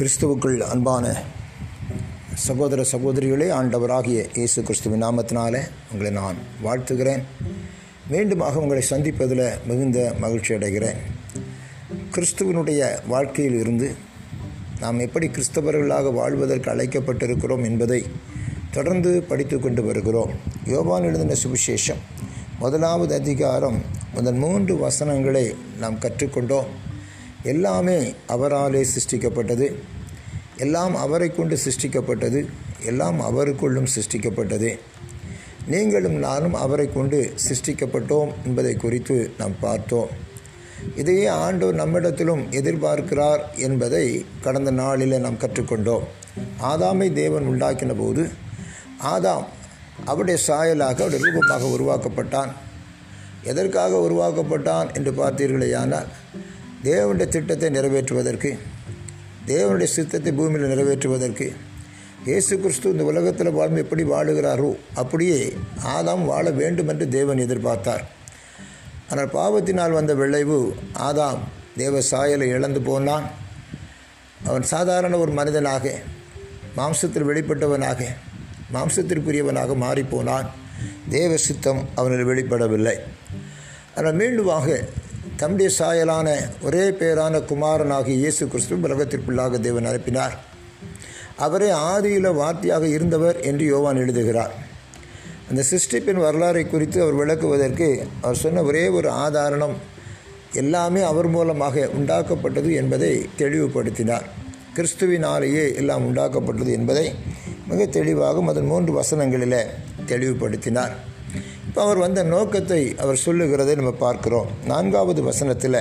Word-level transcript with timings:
கிறிஸ்துவுக்குள் 0.00 0.60
அன்பான 0.60 1.22
சகோதர 2.34 2.84
சகோதரிகளே 2.92 3.48
ஆண்டவராகிய 3.56 4.20
இயேசு 4.36 4.62
கிறிஸ்துவின் 4.62 5.02
நாமத்தினாலே 5.02 5.60
உங்களை 5.92 6.12
நான் 6.12 6.36
வாழ்த்துகிறேன். 6.64 7.22
மீண்டுமாக 8.10 8.54
உங்களை 8.54 8.84
சந்திப்பதில் 8.90 9.44
மிகுந்த 9.66 10.14
மகிழ்ச்சி 10.18 10.54
அடைகிறேன். 10.54 10.96
கிறிஸ்துவனுடைய 12.14 13.06
வாழ்க்கையில் 13.06 13.60
இருந்து 13.60 13.94
நாம் 14.80 14.98
எப்படி 14.98 15.28
கிறிஸ்தவர்களாக 15.28 16.12
வாழ்வதற்கு 16.12 16.70
அழைக்கப்பட்டிருக்கிறோம் 16.70 17.64
என்பதை 17.64 18.02
தொடர்ந்து 18.70 19.22
படித்து 19.22 19.60
கொண்டு 19.60 19.82
வருகிறோம். 19.82 20.30
யோபான் 20.66 21.02
எழுதின 21.02 21.36
சுவிசேஷம் 21.44 22.04
முதலாவது 22.58 23.14
அதிகாரம் 23.14 23.80
முதல் 24.14 24.34
மூன்று 24.34 24.76
வசனங்களை 24.76 25.54
நாம் 25.78 25.98
கற்றுக்கொண்டோம். 25.98 26.70
எல்லாமே 27.42 28.14
அவராலே 28.28 28.84
சிருஷ்டிக்கப்பட்டது. 28.94 29.66
எல்லாம் 30.64 30.94
அவரை 30.96 31.28
கொண்டு 31.30 31.58
சிருஷ்டிக்கப்பட்டது 31.64 32.40
எல்லாம் 32.84 33.18
அவருக்குள்ளும் 33.28 33.92
சிருஷ்டிக்கப்பட்டது. 33.94 34.70
நீங்களும் 35.66 36.18
நானும் 36.26 36.56
அவரை 36.64 36.86
கொண்டு 36.92 37.18
சிருஷ்டிக்கப்பட்டோம் 37.46 38.30
என்பதை 38.44 38.74
குறித்து 38.76 39.16
நாம் 39.38 39.56
பார்த்தோம். 39.60 40.10
இதையே 40.96 41.26
ஆண்டவர் 41.26 41.80
நம்மிடத்திலும் 41.80 42.42
எதிர்பார்க்கிறார் 42.60 43.42
என்பதை 43.66 44.04
கடந்த 44.40 44.70
நாளில் 44.70 45.22
நாம் 45.24 45.42
கற்றுக்கொண்டோம். 45.44 46.06
ஆதாமை 46.62 47.08
தேவன் 47.12 47.48
உண்டாக்கின 47.50 47.94
போது 47.98 48.22
ஆதாம் 49.14 49.46
அவருடைய 50.04 50.38
சாயலாக 50.46 51.00
அவருடைய 51.02 51.22
ரூபமாக 51.26 51.70
உருவாக்கப்பட்டான். 51.76 52.50
எதற்காக 53.42 54.00
உருவாக்கப்பட்டான் 54.06 54.88
என்று 54.94 55.12
பார்த்தீர்களேயானால் 55.20 56.08
தேவனுடைய 56.84 57.28
திட்டத்தை 57.28 57.68
நிறைவேற்றுவதற்கு 57.70 58.50
தேவனுடைய 59.48 59.88
சித்தத்தை 59.96 60.30
பூமியில் 60.38 60.70
நிறைவேற்றுவதற்கு. 60.72 61.46
இயேசு 62.28 62.54
கிறிஸ்து 62.62 62.92
இந்த 62.92 63.04
உலகத்தில் 63.10 63.56
வாழ்ந்து 63.58 63.82
எப்படி 63.84 64.02
வாழுகிறாரோ 64.12 64.70
அப்படியே 65.02 65.38
ஆதாம் 65.94 66.24
வாழ 66.30 66.46
வேண்டும் 66.58 66.90
என்று 66.92 67.06
தேவன் 67.16 67.42
எதிர்பார்த்தார். 67.44 68.04
ஆனால் 69.10 69.30
பாவத்தினால் 69.36 69.96
வந்த 69.98 70.14
விளைவு 70.14 70.58
ஆதாம் 71.08 71.40
தேவ 71.82 72.02
சாயலை 72.10 72.48
இழந்து 72.56 72.80
போனான். 72.88 73.26
அவன் 74.48 74.66
சாதாரண 74.74 75.16
ஒரு 75.24 75.32
மனிதனாக 75.38 75.94
மாம்சத்தில் 76.78 77.28
வெளிப்பட்டவனாக 77.30 78.00
மாம்சத்திற்குரியவனாக 78.74 79.76
மாறிப்போனான். 79.84 80.48
தேவ 81.16 81.32
சித்தம் 81.46 81.80
அவனில் 81.94 82.28
வெளிப்படவில்லை. 82.30 82.96
ஆனால் 83.96 84.18
மீண்டுமாக 84.20 84.66
தம்முடைய 85.40 85.70
சாயலான 85.78 86.28
ஒரே 86.62 86.82
பேரான 87.00 87.34
குமாரனாகிய 87.50 88.16
இயேசு 88.22 88.48
கிறிஸ்து 88.48 88.76
உலகத்திற்குள்ளாக 88.76 89.60
தேவன் 89.60 89.84
அனுப்பினார். 89.84 90.34
அவரே 91.36 91.70
ஆதியில 91.70 92.32
வார்த்தையாக 92.40 92.82
இருந்தவர் 92.82 93.40
என்று 93.40 93.64
யோவான் 93.64 93.96
எழுதுகிறார். 93.96 94.52
அந்த 95.50 95.64
சிருஷ்டிப்பின் 95.70 96.20
வரலாறை 96.24 96.64
குறித்து 96.66 96.98
அவர் 97.02 97.18
விளக்குவதற்கு 97.20 97.88
அவர் 98.20 98.40
சொன்ன 98.42 98.62
ஒரே 98.62 98.88
ஒரு 98.88 99.10
ஆதாரணம் 99.10 99.76
எல்லாமே 100.62 101.00
அவர் 101.00 101.28
மூலமாக 101.28 101.88
உண்டாக்கப்பட்டது 101.98 102.72
என்பதை 102.74 103.12
தெளிவுபடுத்தினார். 103.38 104.26
கிறிஸ்துவினாலேயே 104.76 105.64
எல்லாம் 105.74 106.04
உண்டாக்கப்பட்டது 106.08 106.72
என்பதை 106.78 107.14
மிக 107.68 107.86
தெளிவாக 107.86 108.44
அதன் 108.50 108.70
மூன்று 108.72 108.92
வசனங்களில் 109.00 109.60
தெளிவுபடுத்தினார். 110.06 110.94
இப்போ 111.70 111.82
அவர் 111.82 111.96
வந்த 111.96 112.22
நோக்கத்தை 112.22 112.78
அவர் 112.98 113.16
சொல்லுகிறதை 113.16 113.74
நம்ம 113.74 113.92
பார்க்கிறோம். 113.92 114.48
நான்காவது 114.66 115.22
வசனத்தில் 115.22 115.76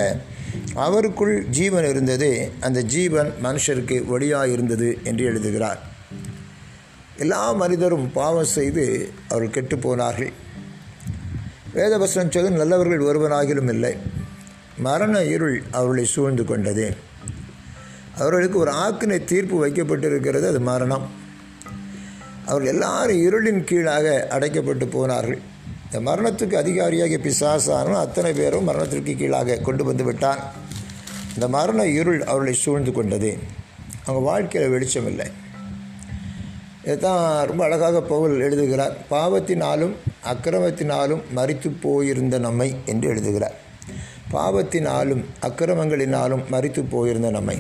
அவருக்குள் 0.74 1.48
ஜீவன் 1.50 1.88
இருந்தது 1.90 2.52
அந்த 2.60 2.82
ஜீவன் 2.82 3.30
மனுஷருக்கு 3.44 3.98
ஒளியாக 4.14 4.52
இருந்தது 4.52 4.98
என்று 5.04 5.26
எழுதுகிறார். 5.26 5.80
எல்லா 7.18 7.52
மனிதரும் 7.52 8.12
பாவம் 8.12 8.52
செய்து 8.58 8.86
அவர்கள் 9.30 9.50
கெட்டு 9.50 9.78
போனார்கள். 9.78 10.32
வேதவசனம் 11.74 12.34
சொல்லி 12.36 12.50
நல்லவர்கள் 12.50 13.08
ஒருவனாகிலும் 13.10 13.70
இல்லை. 13.70 13.98
மரண 14.78 15.24
இருள் 15.24 15.64
அவர்களை 15.72 16.06
சூழ்ந்து 16.06 16.46
கொண்டது. 16.46 16.96
அவர்களுக்கு 18.18 18.60
ஒரு 18.60 18.72
ஆக்கினை 18.72 19.24
தீர்ப்பு 19.24 19.68
வைக்கப்பட்டிருக்கிறது 19.68 20.48
அது 20.48 20.60
மரணம். 20.60 21.08
அவர்கள் 22.46 22.74
எல்லாரும் 22.74 23.24
இருளின் 23.28 23.64
கீழாக 23.64 24.28
அடைக்கப்பட்டு 24.30 24.88
போனார்கள். 24.88 25.42
இந்த 25.92 26.12
மரணத்துக்கு 26.12 26.56
அதிகாரியாகிய 26.56 27.20
பிசாசானும் 27.24 27.94
அத்தனை 27.94 28.34
பேரும் 28.34 28.64
மரணத்திற்கு 28.64 29.16
கீழாக 29.16 29.56
கொண்டு 29.56 29.84
வந்து 29.84 30.04
விட்டான். 30.04 30.40
இந்த 31.34 31.48
மரண 31.48 31.86
இருள் 31.86 32.24
அவர்களை 32.24 32.54
சூழ்ந்து 32.54 32.92
கொண்டது. 32.92 33.38
அவங்க 34.06 34.26
வாழ்க்கையில் 34.26 34.70
வெளிச்சம் 34.70 35.08
இல்லை. 35.08 35.26
இதைத்தான் 36.84 37.48
ரொம்ப 37.48 37.64
அழகாக 37.64 38.02
பவுல் 38.02 38.40
எழுதுகிறார். 38.40 38.98
பாவத்தினாலும் 39.12 39.94
அக்கிரமத்தினாலும் 40.26 41.22
மறித்து 41.36 41.72
போயிருந்த 41.82 42.38
நம்மை 42.38 42.76
என்று 42.86 43.10
எழுதுகிறார். 43.10 43.56
பாவத்தினாலும் 44.32 45.24
அக்கிரமங்களினாலும் 45.42 46.44
மறித்து 46.52 46.86
போயிருந்த 46.90 47.30
நம்மை. 47.30 47.58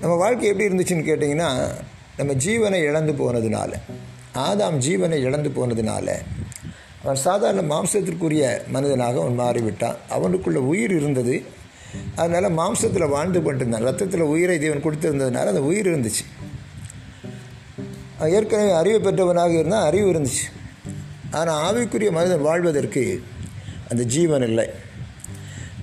நம்ம 0.00 0.16
வாழ்க்கை 0.16 0.48
எப்படி 0.48 0.68
இருந்துச்சுன்னு 0.68 1.08
கேட்டிங்கன்னா 1.08 1.70
நம்ம 2.16 2.32
ஜீவனை 2.32 2.82
இழந்து 2.82 3.12
போனதுனால 3.12 3.72
ஆதாம் 4.34 4.78
ஜீவனை 4.78 5.14
இழந்து 5.14 5.48
போனதுனால 5.48 6.18
அவன் 7.02 7.16
சாதாரண 7.16 7.60
மாம்சத்திற்குரிய 7.74 8.66
மனிதனாக 8.66 9.20
அவன் 9.22 9.38
மாறிவிட்டான். 9.38 9.96
அவனுக்குள்ள 10.10 10.60
உயிர் 10.72 10.94
இருந்தது. 10.96 11.42
அதனால் 12.16 12.56
மாம்சத்தில் 12.56 13.08
வாழ்ந்து 13.08 13.42
கொண்டிருந்தான். 13.42 13.82
ரத்தத்தில் 13.82 14.20
உயிரை 14.20 14.58
தேவன் 14.58 14.84
கொடுத்துருந்ததுனால 14.84 15.52
அந்த 15.52 15.62
உயிர் 15.62 15.88
இருந்துச்சு. 15.88 16.24
ஏற்கனவே 18.18 18.70
அறிவு 18.70 19.00
பெற்றவனாக 19.00 19.52
இருந்தால் 19.52 19.86
அறிவு 19.86 20.12
இருந்துச்சு. 20.12 20.44
ஆனால் 21.30 21.60
ஆவிக்குரிய 21.66 22.10
மனிதன் 22.10 22.40
வாழ்வதற்கு 22.40 23.22
அந்த 23.88 24.02
ஜீவன் 24.02 24.42
இல்லை. 24.42 24.66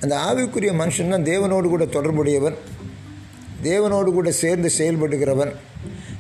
அந்த 0.02 0.16
ஆவிக்குரிய 0.28 0.72
மனுஷன் 0.82 1.10
தான் 1.10 1.24
தேவனோடு 1.24 1.68
கூட 1.68 1.86
தொடர்புடையவன் 1.86 2.58
தேவனோடு 3.64 4.12
கூட 4.12 4.32
சேர்ந்து 4.32 4.70
செயல்படுகிறவன். 4.78 5.54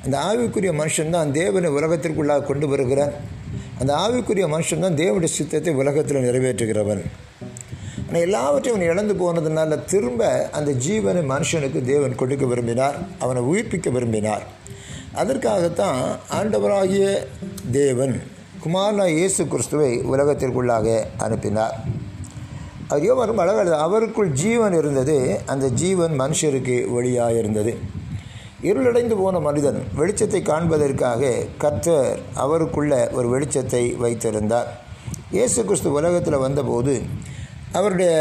அந்த 0.03 0.17
ஆவிக்குரிய 0.17 0.71
மனுஷன் 0.81 1.09
தான் 1.09 1.31
தேவனை 1.31 1.69
உலகத்திற்குள்ளாக 1.71 2.45
கொண்டு 2.45 2.67
வருகிறான். 2.67 3.37
அந்த 3.79 3.91
ஆவிக்குரிய 4.03 4.45
மனுஷன் 4.53 4.85
தான் 4.85 4.97
தேவனுடைய 5.01 5.31
சித்தத்தை 5.37 5.73
உலகத்தில் 5.81 6.25
நிறைவேற்றுகிறவன். 6.27 7.03
ஆனால் 8.07 8.23
எல்லாவற்றையும் 8.27 8.77
அவன் 8.77 8.89
இழந்து 8.91 9.13
போனதுனால 9.21 9.77
திரும்ப 9.91 10.27
அந்த 10.57 10.71
ஜீவனை 10.85 11.21
மனுஷனுக்கு 11.33 11.81
தேவன் 11.91 12.19
கொடுக்க 12.21 12.45
விரும்பினார் 12.45 12.97
அவனை 13.19 13.41
உயிர்ப்பிக்க 13.51 13.89
விரும்பினார். 13.97 14.43
அதற்காகத்தான் 15.21 15.99
ஆண்டவராகிய 16.39 17.05
தேவன் 17.71 18.15
குமாரனா 18.63 19.05
இயேசு 19.17 19.41
கிறிஸ்துவை 19.47 19.91
உலகத்திற்குள்ளாக 20.11 20.87
அனுப்பினார். 21.25 21.75
அது 22.93 23.15
வரும் 23.19 23.41
அழகாக 23.43 23.77
அவருக்குள் 23.85 24.29
ஜீவன் 24.41 24.75
இருந்தது 24.77 25.15
அந்த 25.45 25.65
ஜீவன் 25.81 26.13
மனுஷருக்கு 26.21 26.77
வழியாக 26.95 27.33
இருந்தது 27.39 27.73
இருளடைந்து 28.67 29.15
போன 29.19 29.39
மனிதன் 29.39 29.77
வெளிச்சத்தை 29.97 30.39
காண்பதற்காக 30.49 31.29
கர்த்தர் 31.63 32.17
அவருக்குள்ள 32.43 32.93
ஒரு 33.17 33.27
வெளிச்சத்தை 33.33 33.83
வைத்திருந்தார். 34.03 34.69
இயேசு 35.35 35.59
கிறிஸ்து 35.67 35.89
உலகத்தில் 35.97 36.43
வந்தபோது 36.43 36.93
அவருடைய 37.77 38.11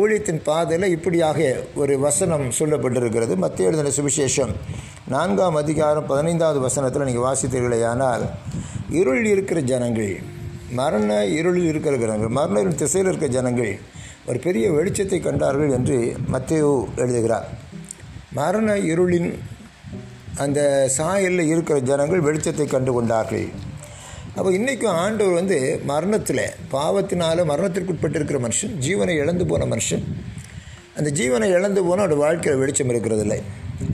ஊழியத்தின் 0.00 0.40
பாதையில் 0.48 0.86
இப்படியாக 0.96 1.38
ஒரு 1.80 1.94
வசனம் 2.06 2.46
சொல்லப்பட்டிருக்கிறது. 2.58 3.34
மத்திய 3.44 3.68
எழுதின 3.68 3.92
சுவிசேஷம் 3.98 4.52
நான்காம் 5.14 5.58
அதிகாரம் 5.62 6.08
பதினைந்தாவது 6.12 6.60
வசனத்தில் 6.66 7.06
நீங்கள் 7.08 7.26
வாசித்தீர்களே 7.28 7.80
ஆனால் 7.92 8.24
இருள் 9.00 9.24
இருக்கிற 9.34 9.60
ஜனங்கள் 9.72 10.14
மரண 10.80 11.10
இருளில் 11.38 11.68
இருக்கிற 11.72 11.94
ஜனங்கள் 12.04 12.36
மரண 12.40 12.66
திசையில் 12.82 13.08
இருக்கிற 13.10 13.32
ஜனங்கள் 13.38 13.72
ஒரு 14.30 14.38
பெரிய 14.46 14.64
வெளிச்சத்தை 14.78 15.18
கண்டார்கள் 15.20 15.76
என்று 15.76 15.98
மத்திய 16.34 16.64
எழுதுகிறார். 17.02 17.46
மரண 18.38 18.70
இருளின் 18.92 19.30
அந்த 20.44 20.60
சாயலில் 20.96 21.50
இருக்கிற 21.52 21.76
ஜனங்கள் 21.90 22.24
வெளிச்சத்தை 22.26 22.66
கண்டு 22.72 22.90
கொண்டார்கள் 22.92 23.46
அப்போ 24.36 24.50
இன்றைக்கும் 24.56 24.96
ஆண்டவர் 25.02 25.38
வந்து 25.38 25.56
மரணத்தில் 25.90 26.42
பாவத்தினால 26.74 27.44
மரணத்திற்குட்பட்டிருக்கிற 27.50 28.38
மனுஷன் 28.44 28.74
ஜீவனை 28.84 29.14
இழந்து 29.22 29.44
போன 29.46 29.66
மனுஷன். 29.72 30.04
அந்த 30.98 31.08
ஜீவனை 31.20 31.48
இழந்து 31.56 31.80
போனால் 31.86 32.04
அவனோட 32.04 32.16
வாழ்க்கையில் 32.22 32.60
வெளிச்சம் 32.60 32.90
இருக்கிறதில்லை. 32.92 33.38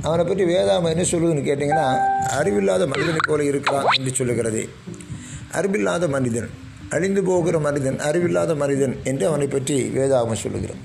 அவனை 0.07 0.25
பற்றி 0.25 0.45
வேதாம 0.51 0.91
என்ன 0.95 1.05
சொல்லுதுன்னு 1.13 1.47
கேட்டிங்கன்னா 1.49 1.87
அறிவில்லாத 2.39 2.87
மனிதனை 2.93 3.23
போல 3.29 3.45
இருக்கிறான் 3.51 3.89
என்று 3.99 4.13
சொல்லுகிறது. 4.19 4.63
அறிவில்லாத 5.59 6.05
மனிதன் 6.17 6.51
அழிந்து 6.97 7.23
போகிற 7.31 7.59
மனிதன் 7.69 7.99
அறிவில்லாத 8.09 8.55
மனிதன் 8.63 8.95
என்று 9.11 9.25
அவனை 9.31 9.49
பற்றி 9.57 9.77
வேதாமை 9.97 10.37
சொல்லுகிறோம் 10.45 10.83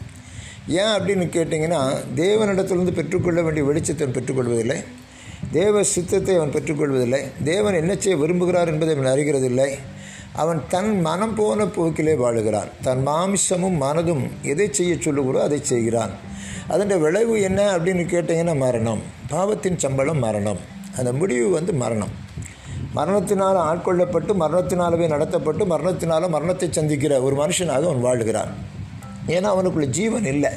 ஏன் 0.79 0.94
அப்படின்னு 0.95 1.27
கேட்டிங்கன்னா 1.38 1.81
தேவனிடத்திலிருந்து 2.21 2.97
பெற்றுக்கொள்ள 3.00 3.41
வேண்டிய 3.41 3.65
வெளிச்சத்தை 3.69 4.07
பெற்றுக்கொள்வதில்லை. 4.17 4.79
தேவ 5.51 5.83
சித்தத்தை 5.83 6.35
அவன் 6.35 6.51
பெற்றுக்கொள்வதில்லை. 6.51 7.21
தேவன் 7.43 7.73
என்ன 7.73 7.95
செய்ய 7.95 8.17
விரும்புகிறார் 8.17 8.67
என்பதை 8.67 8.95
அவன் 8.95 9.13
அறிகிறதில்லை. 9.13 9.69
அவன் 10.33 10.63
தன் 10.67 11.01
மனம் 11.01 11.35
போன 11.35 11.65
போக்கிலே 11.65 12.13
வாழுகிறான். 12.13 12.69
தன் 12.81 13.07
மாமிசமும் 13.07 13.81
மனதும் 13.81 14.29
எதை 14.41 14.67
செய்ய 14.71 14.93
சொல்லுகிறோ 14.93 15.39
அதை 15.41 15.59
செய்கிறான். 15.61 16.09
அதன் 16.67 17.01
விளைவு 17.01 17.41
என்ன 17.41 17.77
அப்படின்னு 17.77 18.03
கேட்டிங்கன்னா 18.13 18.57
மரணம். 18.57 19.01
பாவத்தின் 19.27 19.77
சம்பளம் 19.77 20.19
மரணம். 20.19 20.57
அந்த 20.97 21.13
முடிவு 21.13 21.49
வந்து 21.49 21.73
மரணம். 21.73 22.13
மரணத்தினால் 22.93 23.55
ஆட்கொள்ளப்பட்டு 23.55 24.33
மரணத்தினாலவே 24.39 25.07
நடத்தப்பட்டு 25.15 25.65
மரணத்தினாலும் 25.65 26.29
மரணத்தை 26.29 26.67
சந்திக்கிற 26.71 27.21
ஒரு 27.21 27.35
மனுஷனாக 27.35 27.83
அவன் 27.89 28.03
வாழ்கிறான். 28.03 28.47
ஏன்னா 29.27 29.47
அவனுக்குள்ள 29.55 29.85
ஜீவன் 29.85 30.25
இல்லை. 30.25 30.49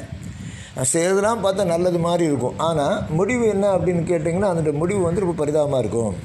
செய்கிறதுலாம் 0.75 1.41
பார்த்தா 1.43 1.63
நல்லது 1.65 1.99
மாதிரி 1.99 2.23
இருக்கும். 2.29 2.57
ஆனால் 2.57 3.03
முடிவு 3.09 3.47
என்ன 3.47 3.65
அப்படின்னு 3.77 4.03
கேட்டிங்கன்னா 4.11 4.51
அதோட 4.51 4.71
முடிவு 4.71 5.01
வந்து 5.01 5.19
ரொம்ப 5.19 5.35
பரிதாபமாக 5.41 5.81
இருக்கும். 5.83 6.15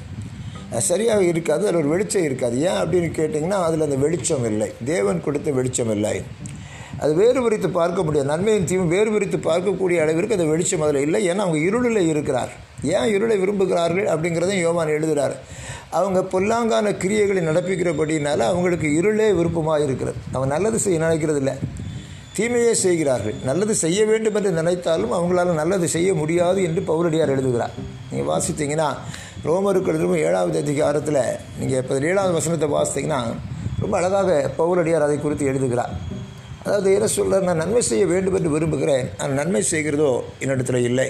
சரியாக 0.77 1.23
இருக்காது 1.23 1.67
அதில் 1.67 1.79
ஒரு 1.81 1.87
வெளிச்சம் 1.87 2.23
இருக்காது. 2.23 2.55
ஏன் 2.61 2.79
அப்படின்னு 2.81 3.09
கேட்டிங்கன்னா 3.19 3.59
அதில் 3.67 3.81
அந்த 3.81 3.95
வெளிச்சம் 3.95 4.45
இல்லை. 4.45 4.71
தேவன் 4.85 5.21
கொடுத்த 5.21 5.51
வெளிச்சம் 5.51 5.91
இல்லை. 5.91 6.21
அது 6.99 7.15
வேறு 7.15 7.43
விரித்து 7.43 7.69
பார்க்க 7.69 8.03
முடியாது. 8.03 8.29
நன்மையின் 8.29 8.65
தீவும் 8.65 8.93
வேறு 8.95 9.11
விரித்து 9.11 9.37
பார்க்கக்கூடிய 9.37 9.97
அளவிற்கு 10.01 10.37
அந்த 10.37 10.45
வெளிச்சம் 10.45 10.81
அதில் 10.81 11.01
இல்லை. 11.01 11.29
ஏன்னா 11.29 11.43
அவங்க 11.45 11.57
இருளில் 11.57 12.07
இருக்கிறார். 12.07 12.51
ஏன் 12.83 13.09
இருளை 13.15 13.37
விரும்புகிறார்கள் 13.43 14.07
அப்படிங்கிறதையும் 14.13 14.65
யோவான் 14.67 14.87
எழுதுகிறார் 14.87 15.35
அவங்க 15.89 16.19
பொல்லாங்கான 16.33 16.91
கிரியைகளை 17.03 17.41
நடப்பிக்கிறபடினால 17.49 18.39
அவங்களுக்கு 18.39 18.87
இருளே 18.95 19.31
விருப்பமாக 19.31 19.83
இருக்கிறது. 19.83 20.17
அவன் 20.31 20.47
நல்லது 20.47 20.79
செய்ய 20.79 20.99
நினைக்கிறது 20.99 21.35
இல்லை. 21.35 21.55
தீமையே 22.37 22.73
செய்கிறார்கள். 22.83 23.37
நல்லது 23.49 23.73
செய்ய 23.83 23.99
வேண்டும் 24.09 24.35
என்று 24.39 24.51
நினைத்தாலும் 24.59 25.13
அவங்களால 25.17 25.53
நல்லது 25.61 25.87
செய்ய 25.95 26.09
முடியாது 26.21 26.59
என்று 26.67 26.81
பவுலடியார் 26.89 27.33
எழுதுகிறார். 27.35 27.73
நீங்கள் 28.09 28.29
வாசித்தீங்கன்னா 28.31 28.89
ரோமருக்கு 29.47 29.91
எழுதும் 29.91 30.15
ஏழாவது 30.27 30.57
அதிகாரத்தில் 30.65 31.21
நீங்கள் 31.59 31.81
இப்போ 31.81 31.99
ஏழாவது 32.11 32.33
வசனத்தை 32.37 32.69
வாசித்தீங்கன்னா 32.75 33.21
ரொம்ப 33.83 33.93
அழகாக 33.99 34.39
பவுலடியார் 34.61 35.05
அதை 35.07 35.17
குறித்து 35.19 35.45
எழுதுகிறார். 35.51 35.93
அதாவது 36.63 36.89
என்ன 36.95 37.07
சொல்ல 37.17 37.37
நான் 37.49 37.61
நன்மை 37.63 37.83
செய்ய 37.91 38.05
வேண்டும் 38.13 38.35
என்று 38.39 38.49
விரும்புகிறேன். 38.55 39.05
நான் 39.19 39.37
நன்மை 39.41 39.61
செய்கிறதோ 39.73 40.09
என்னிடத்தில் 40.43 40.87
இல்லை. 40.89 41.07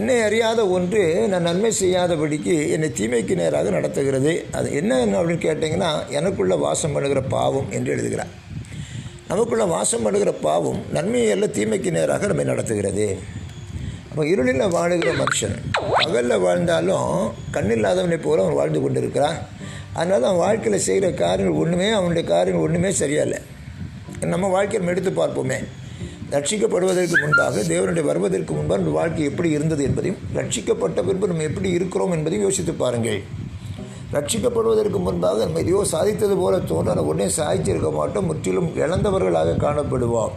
என்னை 0.00 0.16
அறியாத 0.28 0.60
ஒன்று 0.76 1.02
நான் 1.32 1.46
நன்மை 1.50 1.70
செய்யாதபடிக்கு 1.82 2.56
என்னை 2.74 2.88
தீமைக்கு 2.98 3.34
நேராக 3.42 3.70
நடத்துகிறது. 3.76 4.32
அது 4.58 4.68
என்ன 4.80 4.98
அப்படின்னு 5.18 5.44
கேட்டிங்கன்னா 5.46 5.92
எனக்குள்ளே 6.18 6.58
வாசம் 6.66 6.94
பண்ணுகிற 6.96 7.22
பாவம் 7.36 7.70
என்று 7.78 7.92
எழுதுகிறார். 7.96 8.32
நமக்குள்ள 9.30 9.64
வாசம் 9.74 10.04
பண்ணுகிற 10.06 10.32
பாவம் 10.46 10.80
நன்மையை 10.96 11.30
அல்ல 11.34 11.46
தீமைக்கு 11.56 11.90
நேராக 11.96 12.26
நம்மை 12.30 12.44
நடத்துகிறது. 12.50 13.06
அப்போ 14.10 14.24
இருளில் 14.32 14.62
வாழுகிற 14.74 15.10
மனுஷன் 15.22 15.56
பகலில் 16.02 16.42
வாழ்ந்தாலும் 16.44 17.10
கண்ணில்லாதவனை 17.54 18.18
போல 18.26 18.42
அவன் 18.44 18.58
வாழ்ந்து 18.58 18.80
கொண்டு 18.84 19.00
இருக்கிறான் 19.02 19.38
அதனால் 19.98 20.26
அவன் 20.28 20.42
வாழ்க்கையில் 20.44 20.84
செய்கிற 20.86 21.10
காரியங்கள் 21.22 21.60
ஒன்றுமே 21.62 21.88
அவனுடைய 21.98 22.24
காரியங்கள் 22.28 22.66
ஒன்றுமே 22.66 22.90
சரியா 23.00 23.24
இல்லை 23.26 23.40
நம்ம 24.32 24.48
வாழ்க்கையை 24.54 24.78
நம்ம 24.80 24.94
எடுத்து 24.94 25.12
பார்ப்போமே. 25.20 25.58
ரட்சிக்கப்படுவதற்கு 26.34 27.16
முன்பாக 27.24 27.64
தேவனுடைய 27.72 28.04
வருவதற்கு 28.10 28.52
முன்பாக 28.54 28.78
நம்ம 28.80 28.94
வாழ்க்கை 29.00 29.26
எப்படி 29.30 29.50
இருந்தது 29.56 29.82
என்பதையும் 29.88 30.22
ரட்சிக்கப்பட்ட 30.38 31.02
பின்பு 31.08 31.30
நம்ம 31.32 31.44
எப்படி 31.50 31.70
இருக்கிறோம் 31.78 32.14
என்பதையும் 32.16 32.46
யோசித்து 32.46 32.74
பாருங்கள். 32.84 33.20
ரட்சிக்கப்படுவதற்கு 34.16 34.98
முன்பாக 35.06 35.44
நம்ம 35.44 35.62
எதையோ 35.64 35.80
சாதித்தது 35.92 36.36
போல 36.42 36.58
தோன்றால் 36.70 37.06
உடனே 37.08 37.26
சாதிச்சிருக்க 37.38 37.90
மாட்டோம். 37.92 38.28
முற்றிலும் 38.30 38.70
இழந்தவர்களாக 38.84 39.56
காணப்படுவோம் 39.64 40.34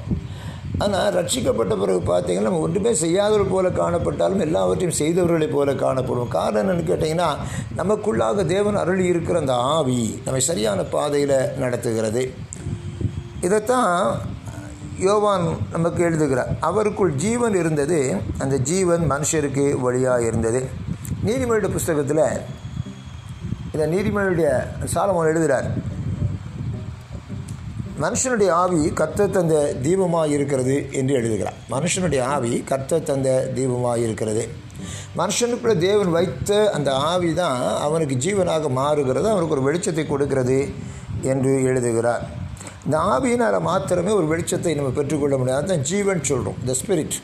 ஆனால் 0.83 1.13
ரட்சிக்கப்பட்ட 1.13 1.73
பிறகு 1.79 2.01
பார்த்தீங்கன்னா 2.09 2.47
நம்ம 2.47 2.59
ஒன்றுமே 2.59 2.91
செய்யாதவர்கள் 2.93 3.53
போல 3.53 3.69
காணப்பட்டாலும் 3.79 4.43
எல்லாவற்றையும் 4.45 4.97
செய்தவர்களைப் 4.99 5.53
போல 5.55 5.69
காணப்படுவோம். 5.73 6.33
காரணம் 6.37 6.61
என்னென்னு 6.63 6.89
கேட்டிங்கன்னா 6.89 7.29
நமக்குள்ளாக 7.77 8.45
தேவன் 8.45 8.75
அருளி 8.75 9.05
இருக்கிற 9.05 9.39
அந்த 9.39 9.55
ஆவி 9.75 10.01
நம்மை 10.25 10.41
சரியான 10.49 10.83
பாதையில் 10.95 11.35
நடத்துகிறது. 11.57 12.23
இதைத்தான் 13.41 13.91
யோவான் 14.99 15.45
நமக்கு 15.71 16.03
எழுதுகிறார். 16.03 16.53
அவருக்குள் 16.61 17.13
ஜீவன் 17.25 17.55
இருந்தது 17.55 17.99
அந்த 18.37 18.55
ஜீவன் 18.69 19.03
மனுஷருக்கு 19.11 19.65
வழியாக 19.79 20.25
இருந்தது. 20.25 20.61
நீதிமன்ற 21.23 21.67
புஸ்தகத்தில் 21.67 22.25
இதை 23.73 23.85
நீதிமொழியுடைய 23.93 24.49
சாலமோன் 24.93 25.31
எழுதுகிறார் 25.31 25.69
மனுஷனுடைய 28.03 28.49
ஆவி 28.63 28.81
கத்த 28.99 29.27
தந்த 29.35 29.55
தீபமாக 29.85 30.27
இருக்கிறது 30.35 30.75
என்று 30.99 31.13
எழுதுகிறார். 31.19 31.57
மனுஷனுடைய 31.73 32.21
ஆவி 32.33 32.51
கத்த 32.69 32.99
தந்த 33.09 33.29
தீபமாக 33.55 34.03
இருக்கிறது. 34.05 34.43
மனுஷனுக்குள்ள 35.19 35.73
தேவன் 35.87 36.11
வைத்த 36.17 36.59
அந்த 36.75 36.89
ஆவி 37.09 37.31
தான் 37.33 37.57
அவனுக்கு 37.85 38.15
ஜீவனாக 38.25 38.69
மாறுகிறது 38.79 39.27
அவனுக்கு 39.31 39.55
ஒரு 39.57 39.65
வெளிச்சத்தை 39.67 40.05
கொடுக்கிறது 40.07 40.59
என்று 41.31 41.51
எழுதுகிறார். 41.71 42.23
இந்த 42.85 42.97
ஆவியினால் 43.13 43.59
மாத்திரமே 43.69 44.11
ஒரு 44.19 44.27
வெளிச்சத்தை 44.33 44.73
நம்ம 44.79 44.93
பெற்றுக்கொள்ள 44.99 45.37
முடியாது 45.37 45.61
அதுதான் 45.61 45.85
ஜீவன் 45.91 46.27
சொல்கிறோம் 46.31 46.59
த 46.69 46.75
ஸ்பிரிட் 46.81 47.17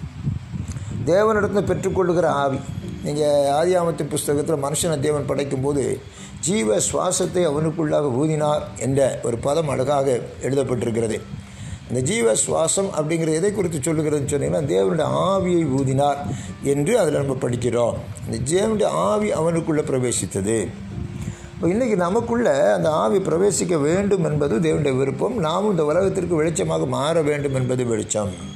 தேவனிடத்தில் 1.12 1.70
பெற்றுக்கொள்ளுகிற 1.72 2.28
ஆவி. 2.44 2.60
நீங்கள் 3.06 3.48
ஆதியாமத்தின் 3.60 4.12
புஸ்தகத்தில் 4.14 4.64
மனுஷனை 4.66 4.98
தேவன் 5.00 5.30
படைக்கும்போது 5.32 5.84
ஜீவ 6.46 6.78
சுவாசத்தை 6.92 7.42
அவனுக்குள்ளாக 7.50 8.08
ஊதினார் 8.22 8.64
என்ற 8.80 9.20
ஒரு 9.24 9.38
பதம் 9.38 9.70
அழகாக 9.70 10.20
எழுதப்பட்டிருக்கிறது. 10.42 11.18
இந்த 11.90 12.02
ஜீவ 12.10 12.34
சுவாசம் 12.34 12.90
அப்படிங்கிறது 12.98 13.40
எதை 13.40 13.52
குறித்து 13.52 13.80
சொல்லுகிறதுன்னு 13.80 14.32
சொன்னீங்கன்னா 14.34 14.62
தேவனுடைய 14.74 15.08
ஆவியை 15.30 15.64
ஊதினார் 15.80 16.20
என்று 16.64 17.00
அதில் 17.00 17.20
நம்ம 17.22 17.38
படிக்கிறோம். 17.42 17.96
இந்த 18.26 18.38
தேவனுடைய 18.52 18.84
ஆவி 18.84 19.32
அவனுக்குள்ளே 19.32 19.82
பிரவேசித்தது. 19.82 20.58
இப்போ 21.54 21.68
இன்றைக்கி 21.68 21.96
நமக்குள்ளே 21.96 22.56
அந்த 22.78 22.92
ஆவி 23.04 23.18
பிரவேசிக்க 23.18 23.80
வேண்டும் 23.82 24.24
என்பது 24.24 24.56
தேவனுடைய 24.60 24.98
விருப்பம். 24.98 25.38
நாமும் 25.38 25.72
இந்த 25.72 25.86
உலகத்திற்கு 25.86 26.44
வெளிச்சமாக 26.44 26.88
மாற 26.88 27.22
வேண்டும் 27.22 27.54
என்பது 27.54 27.86
வெளிச்சம். 27.86 28.54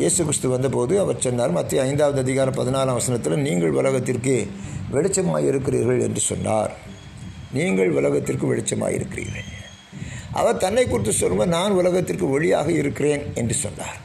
இயேசு 0.00 0.20
கிறிஸ்து 0.24 0.48
வந்தபோது 0.52 0.94
அவர் 1.02 1.22
சொன்னார் 1.24 1.52
மத்திய 1.56 1.84
ஐந்தாவது 1.88 2.18
அதிகாரம் 2.22 2.56
பதினாலாம் 2.58 2.96
வசனத்தில் 2.98 3.44
நீங்கள் 3.44 3.76
உலகத்திற்கு 3.80 4.34
வெளிச்சமாக 4.94 5.46
இருக்கிறீர்கள் 5.50 6.00
என்று 6.06 6.22
சொன்னார். 6.30 6.72
நீங்கள் 7.56 7.90
உலகத்திற்கு 7.98 8.46
வெளிச்சமாக 8.50 8.96
இருக்கிறீர்கள் 8.98 9.46
அவர் 10.40 10.60
தன்னை 10.64 10.84
குறித்து 10.86 11.12
சொல்லும்போது 11.20 11.52
நான் 11.58 11.76
உலகத்திற்கு 11.80 12.26
ஒளியாக 12.36 12.68
இருக்கிறேன் 12.80 13.22
என்று 13.42 13.54
சொன்னார். 13.62 13.96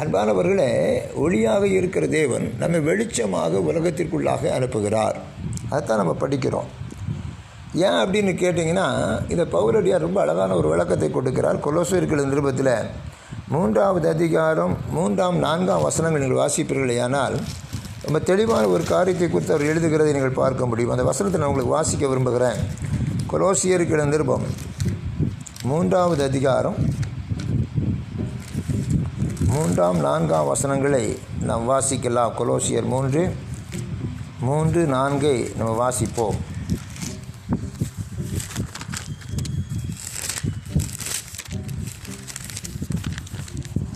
அன்பானவர்களே 0.00 0.70
ஒளியாக 1.24 1.62
இருக்கிற 1.78 2.06
தேவன் 2.16 2.46
நம்மை 2.62 2.80
வெளிச்சமாக 2.88 3.62
உலகத்திற்குள்ளாக 3.70 4.50
அனுப்புகிறார். 4.56 5.18
அதைத்தான் 5.70 6.02
நம்ம 6.02 6.16
படிக்கிறோம். 6.24 6.70
ஏன் 7.86 8.00
அப்படின்னு 8.02 8.34
கேட்டிங்கன்னா 8.42 8.88
இந்த 9.34 9.46
பௌரடியார் 9.54 10.06
ரொம்ப 10.06 10.20
அழகான 10.24 10.56
ஒரு 10.62 10.70
விளக்கத்தை 10.74 11.10
கொடுக்கிறார். 11.18 11.62
கொலோசோர்கள் 11.68 12.30
நிருபத்தில் 12.32 12.74
மூன்றாவது 13.52 14.08
அதிகாரம் 14.08 14.74
மூன்றாம் 14.90 15.38
நான்காம் 15.44 15.84
வசனங்கள் 15.86 16.20
நீங்கள் 16.22 16.42
வாசிப்பீர்களேயானால் 16.42 17.36
ரொம்ப 18.02 18.18
தெளிவான 18.28 18.66
ஒரு 18.66 18.84
காரியத்தை 18.84 19.28
குறித்து 19.28 19.54
அவர் 19.54 19.70
எழுதுகிறதை 19.70 20.12
நீங்கள் 20.12 20.36
பார்க்க 20.42 20.66
முடியும். 20.66 20.90
அந்த 20.90 21.04
வசனத்தை 21.08 21.40
நான் 21.40 21.50
உங்களுக்கு 21.50 21.76
வாசிக்க 21.76 22.08
விரும்புகிறேன். 22.08 22.60
கொலோசியருக்கு 23.32 24.04
நிருபம். 24.04 24.44
மூன்றாவது 25.62 26.22
அதிகாரம் 26.24 26.78
மூன்றாம் 29.52 29.98
நான்காம் 29.98 30.46
வசனங்களை 30.46 31.04
நாம் 31.40 31.68
வாசிக்கலாம். 31.70 32.36
கொலோசியர் 32.40 32.88
மூன்று 32.94 33.34
மூன்று 34.40 34.86
நான்கை 34.96 35.36
நம்ம 35.56 35.72
வாசிப்போம். 35.82 36.38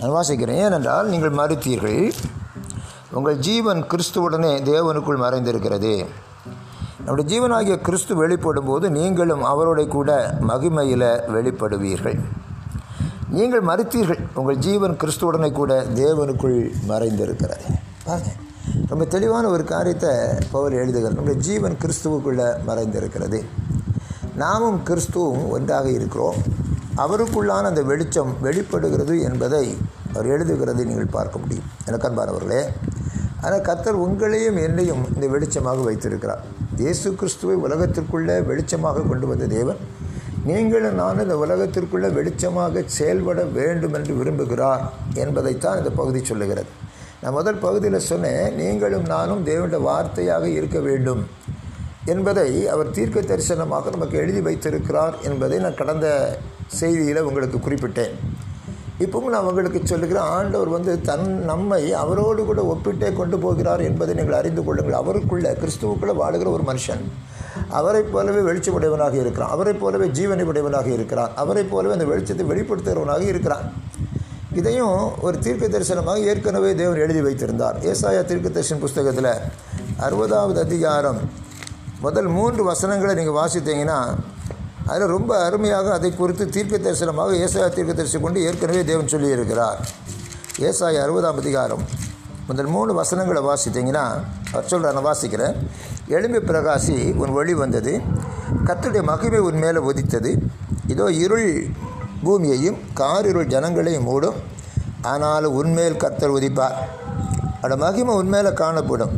நான் 0.04 0.16
வாசிக்கிறேன். 0.16 0.58
ஏனென்றால் 0.64 1.06
நீங்கள் 1.11 1.37
மறுத்தீர்கள் 1.38 2.00
உங்கள் 3.18 3.38
ஜீவன் 3.46 3.80
கிறிஸ்துவுடனே 3.90 4.50
தேவனுக்குள் 4.70 5.20
மறைந்திருக்கிறது. 5.23 5.92
நம்முடைய 7.04 7.26
ஜீவனாகிய 7.30 7.76
கிறிஸ்து 7.87 8.12
வெளிப்படும் 8.16 8.68
போது 8.70 8.87
நீங்களும் 8.96 9.44
அவரோட 9.52 9.82
கூட 9.94 10.11
மகிமையில் 10.50 11.06
வெளிப்படுவீர்கள். 11.34 12.18
நீங்கள் 13.37 13.64
மறுத்தீர்கள் 13.70 14.20
உங்கள் 14.34 14.61
ஜீவன் 14.66 14.99
கிறிஸ்துவுடனே 15.04 15.50
கூட 15.61 15.73
தேவனுக்குள் 16.00 16.58
மறைந்திருக்கிறது. 16.90 17.66
பாருங்க 18.08 18.34
ரொம்ப 18.90 19.04
தெளிவான 19.16 19.49
ஒரு 19.54 19.66
காரியத்தை 19.73 20.12
பவுல் 20.50 20.78
எழுதுகிறார். 20.82 21.16
நம்முடைய 21.18 21.40
ஜீவன் 21.49 21.80
கிறிஸ்துவுக்குள்ளே 21.84 22.50
மறைந்திருக்கிறது. 22.68 23.40
நாமும் 24.44 24.80
கிறிஸ்துவும் 24.90 25.49
ஒன்றாக 25.56 25.88
இருக்கிறோம். 25.99 26.38
அவருக்குள்ளான 27.02 27.68
அந்த 27.70 27.82
வெளிச்சம் 27.82 28.32
வெளிப்படுகிறது 28.40 29.14
என்பதை 29.28 29.66
அவர் 30.14 30.30
எழுதுகிறதை 30.35 30.85
நீங்கள் 30.90 31.14
பார்க்க 31.18 31.42
முடியும். 31.42 31.68
எனக்கு 31.88 32.09
அன்பானவர்களே 32.09 32.62
ஆனால் 33.44 33.64
கர்த்தர் 33.68 34.02
உங்களையும் 34.04 34.59
என்னையும் 34.66 35.02
இந்த 35.14 35.26
வெளிச்சமாக 35.35 35.83
வைத்திருக்கிறார். 35.88 36.42
இயேசு 36.83 37.09
கிறிஸ்துவை 37.21 37.56
உலகத்திற்குள்ளே 37.66 38.37
வெளிச்சமாக 38.50 39.04
கொண்டு 39.11 39.26
வந்த 39.30 39.47
தேவன் 39.56 39.80
நீங்களும் 40.49 40.97
நானும் 41.02 41.25
இந்த 41.26 41.37
உலகத்திற்குள்ளே 41.42 42.09
வெளிச்சமாக 42.18 42.85
செயல்பட 42.99 43.42
வேண்டும் 43.59 43.94
என்று 43.99 44.14
விரும்புகிறார் 44.21 44.83
என்பதைத்தான் 45.25 45.78
இந்த 45.80 45.90
பகுதி 46.00 46.21
சொல்லுகிறது. 46.30 46.71
நான் 47.23 47.37
முதல் 47.38 47.62
பகுதியில் 47.66 48.06
சொன்னேன் 48.11 48.56
நீங்களும் 48.61 49.06
நானும் 49.14 49.44
தேவனுடைய 49.50 49.83
வார்த்தையாக 49.88 50.44
இருக்க 50.59 50.78
வேண்டும் 50.88 51.23
என்பதை 52.12 52.49
அவர் 52.73 52.94
தீர்க்க 52.97 53.21
தரிசனமாக 53.30 53.92
நமக்கு 53.94 54.16
எழுதி 54.23 54.40
வைத்திருக்கிறார் 54.49 55.14
என்பதை 55.28 55.59
நான் 55.66 55.80
கடந்த 55.80 56.09
செய்தியில் 56.80 57.26
உங்களுக்கு 57.28 57.59
குறிப்பிட்டேன். 57.66 58.14
இப்பவும் 59.03 59.33
நான் 59.35 59.47
உங்களுக்கு 59.51 59.81
சொல்லுகிறேன் 59.91 60.29
ஆண்டவர் 60.35 60.69
வந்து 60.75 60.93
தன் 61.09 61.25
நம்மை 61.49 61.81
அவரோடு 62.03 62.43
கூட 62.49 62.61
ஒப்பிட்டே 62.73 63.09
கொண்டு 63.13 63.37
போகிறார் 63.45 63.83
என்பதை 63.87 64.13
நீங்கள் 64.19 64.37
அறிந்து 64.41 64.63
கொள்ளுங்கள். 64.65 64.99
அவருக்குள்ளே 65.01 65.53
கிறிஸ்துவுக்குள்ளே 65.63 66.15
வாழுகிற 66.21 66.51
ஒரு 66.57 66.65
மனுஷன் 66.69 67.03
அவரைப் 67.79 68.13
போலவே 68.13 68.41
வெளிச்சமுடையவனாக 68.49 69.17
இருக்கிறான் 69.23 69.53
அவரைப் 69.55 69.81
போலவே 69.83 70.07
ஜீவனை 70.19 70.45
உடையவனாக 70.51 70.89
இருக்கிறான் 70.97 71.33
அவரைப் 71.43 71.73
போலவே 71.73 71.95
அந்த 71.97 72.07
வெளிச்சத்தை 72.13 72.47
வெளிப்படுத்துகிறவனாக 72.53 73.25
இருக்கிறான். 73.33 73.67
இதையும் 74.61 74.97
ஒரு 75.27 75.37
தீர்க்க 75.45 75.69
தரிசனமாக 75.69 76.27
ஏற்கனவே 76.31 76.71
தேவன் 76.83 77.03
எழுதி 77.07 77.21
வைத்திருந்தார். 77.21 77.79
ஏசாயா 77.93 78.23
தீர்க்க 78.31 78.49
தரிசன 78.49 78.81
புஸ்தகத்தில் 78.85 79.33
அறுபதாவது 80.07 80.61
அதிகாரம் 80.67 81.21
முதல் 82.01 82.31
மூன்று 82.37 82.63
வசனங்களை 82.65 83.15
நீங்கள் 83.15 83.39
வாசித்தீங்கன்னா 83.41 83.99
அதில் 84.88 85.12
ரொம்ப 85.17 85.33
அருமையாக 85.45 85.93
அதை 85.97 86.09
குறித்து 86.17 86.45
தீர்க்க 86.55 86.76
தரிசனமாக 86.76 87.37
ஏசாயா 87.45 87.69
தீர்க்க 87.76 87.93
தரிசனம் 88.00 88.25
கொண்டு 88.26 88.41
ஏற்கனவே 88.49 88.83
தேவன் 88.91 89.12
சொல்லியிருக்கிறார். 89.12 89.79
ஏசாய 90.69 90.99
அறுபதாம் 91.05 91.38
அதிகாரம் 91.43 91.85
முதல் 92.49 92.71
மூணு 92.75 92.93
வசனங்களை 93.00 93.41
வாசித்தீங்கன்னா 93.49 94.03
அவர் 94.53 94.69
சொல்கிற 94.71 94.91
நான் 94.97 95.07
வாசிக்கிறேன். 95.11 95.55
எளிமை 96.17 96.41
பிரகாசி 96.49 96.97
உன் 97.23 97.33
ஒளி 97.38 97.55
வந்தது. 97.61 97.93
கத்துடைய 98.69 99.03
மகிமை 99.11 99.41
உன் 99.49 99.61
மேலே 99.64 99.81
உதித்தது. 99.91 100.33
இதோ 100.93 101.07
இருள் 101.25 101.49
பூமியையும் 102.25 102.79
காரிருள் 103.00 103.50
ஜனங்களையும் 103.55 104.07
மூடும். 104.11 104.37
ஆனால் 105.12 105.47
உன்மேல் 105.61 106.00
கத்தர் 106.05 106.37
உதிப்பார். 106.38 106.76
அட 107.62 107.76
மகிமை 107.85 108.14
உன்மேலே 108.21 108.53
காணப்படும். 108.62 109.14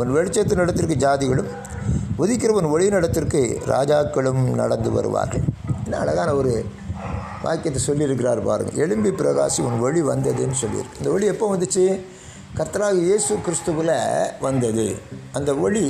உன் 0.00 0.14
வெளிச்சத்தின் 0.16 0.62
இடத்திற்கு 0.64 0.96
ஜாதிகளும் 1.06 1.50
உதிக்கிறவன் 2.22 2.70
ஒளி 2.70 2.88
நடத்திற்கு 2.88 3.40
ராஜாக்களும் 3.66 4.40
நடந்து 4.60 4.90
வருவார்கள். 4.90 5.44
என்ன 5.84 5.98
அழகான 5.98 6.34
ஒரு 6.34 6.64
வாக்கியத்தை 7.42 7.80
சொல்லியிருக்கிறார் 7.86 8.40
பாருங்கள் 8.44 8.78
எலும்பி 8.84 9.10
பிரகாசி 9.20 9.60
உன் 9.60 9.80
ஒளி 9.80 10.00
வந்ததுன்னு 10.02 10.56
சொல்லியிருக்கு. 10.62 10.98
இந்த 10.98 11.10
ஒளி 11.10 11.26
எப்போ 11.26 11.56
வந்துச்சு? 11.56 11.84
கர்த்தராக 12.58 12.98
இயேசு 12.98 13.38
கிறிஸ்துவில் 13.46 13.94
வந்தது. 14.40 14.86
அந்த 15.32 15.54
ஒளி 15.54 15.84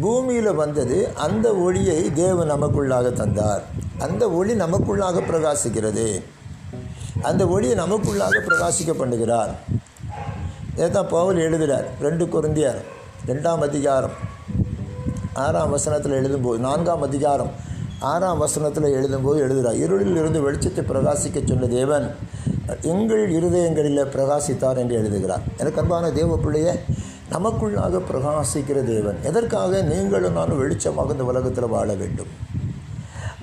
பூமியில் 0.00 0.52
வந்தது. 0.52 0.98
அந்த 1.14 1.54
ஒளியை 1.54 2.12
தேவன் 2.12 2.50
நமக்குள்ளாக 2.50 3.12
தந்தார். 3.12 3.62
அந்த 3.98 4.30
ஒளி 4.30 4.54
நமக்குள்ளாக 4.54 5.22
பிரகாசிக்கிறது. 5.30 6.22
அந்த 7.22 7.46
ஒளியை 7.46 7.76
நமக்குள்ளாக 7.78 8.40
பிரகாசிக்க 8.48 8.94
பண்ணுகிறார். 9.02 9.52
இதைத்தான் 10.74 11.08
பவுல் 11.08 11.36
எழுதுகிறார். 11.36 11.86
ரெண்டு 12.00 12.24
குருந்தியார் 12.24 12.80
ரெண்டாம் 13.26 13.62
அதிகாரம் 13.68 14.34
ஆறாம் 15.44 15.70
வசனத்தில் 15.70 16.16
எழுதும்போது 16.18 16.58
நான்காம் 16.66 17.02
அதிகாரம் 17.02 17.50
ஆறாம் 18.10 18.38
வசனத்தில் 18.38 18.86
எழுதும்போது 18.98 19.38
எழுதுகிறார் 19.44 19.76
இருளில் 19.76 20.16
இருந்து 20.16 20.40
வெளிச்சத்தை 20.46 20.82
பிரகாசிக்க 20.90 21.42
சொன்ன 21.44 21.66
தேவன் 21.66 22.06
எங்கள் 22.92 23.24
இருதயங்களில் 23.38 24.02
பிரகாசித்தார் 24.14 24.80
என்று 24.82 24.94
எழுதுகிறார். 24.94 25.44
எனக்கு 25.58 25.80
அன்பான 25.80 26.10
தேவ 26.18 26.38
பிள்ளைய 26.44 26.70
நமக்குள்ளாக 27.34 28.00
பிரகாசிக்கிற 28.10 28.78
தேவன் 28.92 29.18
எதற்காக 29.22 29.82
நீங்களும் 29.92 30.36
நானும் 30.38 30.60
வெளிச்சமாக 30.62 31.14
இந்த 31.16 31.24
உலகத்தில் 31.24 31.72
வாழ 31.76 31.88
வேண்டும்? 31.94 32.32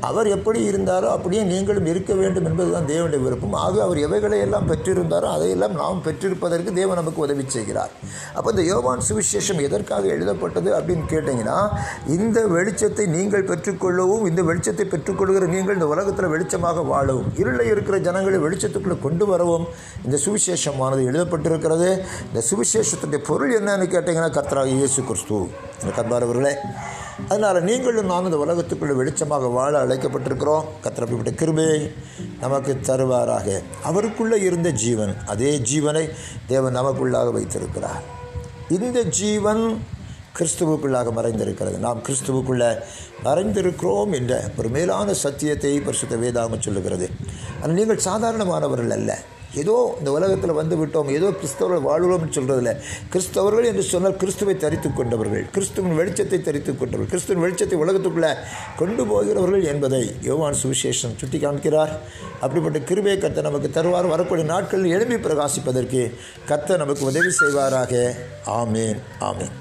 அவர் 0.08 0.28
எப்படி 0.36 0.60
இருந்தாரோ 0.70 1.08
அப்படியே 1.16 1.42
நீங்களும் 1.52 1.88
இருக்க 1.92 2.14
வேண்டும் 2.22 2.48
என்பதுதான் 2.50 2.88
தேவனுடைய 2.92 3.22
விருப்பம். 3.26 3.56
ஆக 3.66 3.76
அவர் 3.86 4.00
எவைகளை 4.06 4.38
எல்லாம் 4.46 4.68
பெற்றிருந்தாரோ 4.72 5.28
அதையெல்லாம் 5.36 5.76
நாம் 5.82 6.02
பெற்றிருப்பதற்கு 6.08 6.72
தேவன் 6.80 7.00
நமக்கு 7.02 7.24
உதவி 7.26 7.44
செய்கிறார். 7.56 7.92
அப்போ 8.38 8.48
இந்த 8.54 8.64
யோவான் 8.70 9.04
சுவிசேஷம் 9.10 9.62
எதற்காக 9.68 10.08
எழுதப்பட்டது 10.16 10.70
அப்படின்னு 10.78 11.06
கேட்டிங்கன்னா 11.14 11.58
இந்த 12.18 12.40
வெளிச்சத்தை 12.56 13.06
நீங்கள் 13.18 13.48
பெற்றுக்கொள்ளவும் 13.52 14.26
இந்த 14.32 14.44
வெளிச்சத்தை 14.50 14.88
பெற்றுக்கொள்கிற 14.94 15.48
நீங்கள் 15.56 15.78
இந்த 15.80 15.90
உலகத்தில் 15.94 16.32
வெளிச்சமாக 16.36 16.86
வாழவும் 16.92 17.30
இருளில் 17.44 17.72
இருக்கிற 17.74 17.98
ஜனங்களை 18.08 18.40
வெளிச்சத்துக்குள்ளே 18.46 18.98
கொண்டு 19.06 19.28
வரவும் 19.32 19.68
இந்த 20.06 20.20
சுவிசேஷமானது 20.26 21.04
எழுதப்பட்டிருக்கிறது. 21.12 21.92
இந்த 22.30 22.44
சுவிசேஷத்துடைய 22.50 23.22
பொருள் 23.30 23.56
என்னன்னு 23.60 23.88
கேட்டிங்கன்னா 23.96 24.32
கர்த்தராக 24.40 24.76
இயேசு 24.80 25.02
கிறிஸ்து. 25.12 25.40
இந்த 25.84 26.60
அதனால் 27.30 27.64
நீங்களும் 27.64 28.06
நாம் 28.06 28.24
இந்த 28.24 28.38
உலகத்துக்குள்ள 28.46 28.94
வெளிச்சமாக 29.00 29.52
வாழ 29.52 29.86
அழைக்கப்பட்டிருக்கிறோம். 29.86 30.66
கத்திரப்பட்ட 30.84 31.32
கிருபையை 31.36 31.92
நமக்கு 32.40 32.78
தருவாராக. 32.82 33.62
அவருக்குள்ளே 33.84 34.40
இருந்த 34.40 34.70
ஜீவன் 34.70 35.16
அதே 35.26 35.58
ஜீவனை 35.58 36.10
தேவன் 36.48 36.76
நமக்குள்ளாக 36.76 37.32
வைத்திருக்கிறார். 37.32 38.04
இந்த 38.70 39.04
ஜீவன் 39.04 39.82
கிறிஸ்துவுக்குள்ளாக 40.40 41.12
மறைந்திருக்கிறது. 41.20 41.78
நாம் 41.78 42.02
கிறிஸ்துவுக்குள்ளே 42.08 42.80
மறைந்திருக்கிறோம் 43.24 44.12
என்ற 44.12 44.50
ஒரு 44.58 44.70
மேலான 44.70 45.14
சத்தியத்தை 45.14 45.80
பரிசுத்த 45.80 46.16
வேதாகம் 46.16 46.60
சொல்லுகிறது. 46.60 47.10
ஆனால் 47.62 47.76
நீங்கள் 47.76 48.06
சாதாரணமானவர்கள் 48.06 48.90
அல்ல. 48.90 49.20
ஏதோ 49.62 49.96
இந்த 50.00 50.12
உலகத்தில் 50.12 50.52
வந்து 50.52 50.76
விட்டோம் 50.82 51.10
ஏதோ 51.18 51.28
கிறிஸ்தவர்கள் 51.42 51.88
வாழ்கிறோம் 51.90 52.32
சொல்கிறதில்ல 52.32 52.72
கிறிஸ்தவர்கள் 53.14 53.70
என்று 53.72 53.84
சொன்னால் 53.84 54.16
கிறிஸ்துவை 54.16 54.58
தரித்து 54.58 54.94
கொண்டவர்கள் 54.94 55.46
கிறிஸ்துவின் 55.52 55.98
வெளிச்சத்தை 56.00 56.42
தரித்து 56.42 56.78
கொண்டவர்கள் 56.78 57.12
கிறிஸ்துவின் 57.14 57.44
வெளிச்சத்தை 57.44 57.78
உலகத்துக்குள்ளே 57.84 58.34
கொண்டு 58.78 59.06
போகிறவர்கள் 59.06 59.64
என்பதை 59.64 60.04
யோவான் 60.22 60.60
சுவிசேஷன் 60.64 61.18
சுட்டி 61.18 61.40
காண்கிறார் 61.40 61.94
அப்படிப்பட்ட 62.42 62.80
கிருபையை 62.80 63.20
கத்த 63.22 63.42
நமக்கு 63.42 63.70
தருவார். 63.70 64.08
வரக்கூடிய 64.08 64.46
நாட்களில் 64.46 64.96
எழுப்பி 64.96 65.16
பிரகாசிப்பதற்கு 65.16 66.04
கத்த 66.48 66.78
நமக்கு 66.78 67.06
உதவி 67.06 67.32
செய்வாராக. 67.42 68.14
ஆமேன் 68.46 69.00
ஆமேன். 69.20 69.54